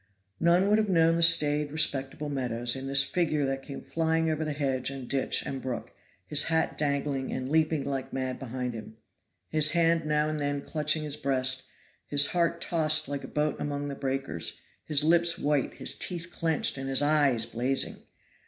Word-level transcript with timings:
None 0.39 0.67
would 0.67 0.79
have 0.79 0.89
known 0.89 1.15
the 1.15 1.21
staid, 1.21 1.71
respectable 1.71 2.27
Meadows, 2.27 2.75
in 2.75 2.87
this 2.87 3.03
figure 3.03 3.45
that 3.45 3.61
came 3.61 3.83
flying 3.83 4.31
over 4.31 4.43
hedge 4.51 4.89
and 4.89 5.07
ditch 5.07 5.45
and 5.45 5.61
brook, 5.61 5.91
his 6.25 6.45
hat 6.45 6.75
dangling 6.75 7.31
and 7.31 7.47
leaping 7.47 7.83
like 7.85 8.11
mad 8.11 8.39
behind 8.39 8.73
him, 8.73 8.97
his 9.49 9.73
hand 9.73 10.07
now 10.07 10.27
and 10.27 10.39
then 10.39 10.63
clutching 10.63 11.03
his 11.03 11.17
breast, 11.17 11.65
his 12.07 12.25
heart 12.33 12.61
tossed 12.61 13.07
like 13.09 13.23
a 13.23 13.27
boat 13.27 13.57
among 13.61 13.89
the 13.89 13.93
breakers, 13.95 14.61
his 14.85 15.03
lips 15.03 15.37
white, 15.37 15.75
his 15.75 15.93
teeth 15.95 16.31
clinched 16.31 16.79
and 16.79 16.89
his 16.89 17.03
eyes 17.03 17.45
blazing! 17.45 17.97